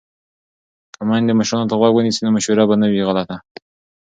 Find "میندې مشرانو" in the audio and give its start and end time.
1.09-1.69